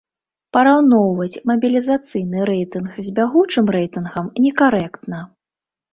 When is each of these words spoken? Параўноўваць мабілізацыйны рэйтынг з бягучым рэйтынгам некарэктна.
Параўноўваць 0.55 1.41
мабілізацыйны 1.51 2.39
рэйтынг 2.51 2.89
з 3.11 3.15
бягучым 3.19 3.65
рэйтынгам 3.79 4.25
некарэктна. 4.47 5.25